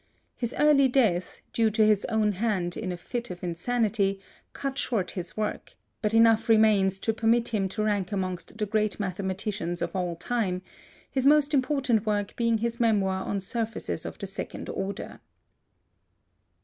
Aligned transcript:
His 0.35 0.55
early 0.57 0.87
death, 0.87 1.41
due 1.53 1.69
to 1.69 1.85
his 1.85 2.05
own 2.05 2.31
hand 2.31 2.75
in 2.75 2.91
a 2.91 2.97
fit 2.97 3.29
of 3.29 3.43
insanity, 3.43 4.19
cut 4.51 4.75
short 4.79 5.11
his 5.11 5.37
work, 5.37 5.75
but 6.01 6.15
enough 6.15 6.49
remains 6.49 6.99
to 7.01 7.13
permit 7.13 7.49
him 7.49 7.69
to 7.69 7.83
rank 7.83 8.11
amongst 8.11 8.57
the 8.57 8.65
great 8.65 8.99
mathematicians 8.99 9.79
of 9.79 9.95
all 9.95 10.15
time, 10.15 10.63
his 11.11 11.27
most 11.27 11.53
important 11.53 12.07
work 12.07 12.35
being 12.35 12.57
his 12.57 12.79
memoir 12.79 13.23
on 13.23 13.41
surfaces 13.41 14.03
of 14.03 14.17
the 14.17 14.25
second 14.25 14.69
order. 14.69 15.19